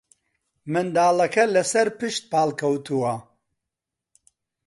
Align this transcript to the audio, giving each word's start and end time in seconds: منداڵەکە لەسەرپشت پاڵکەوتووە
منداڵەکە 0.71 1.43
لەسەرپشت 1.55 2.23
پاڵکەوتووە 2.31 3.15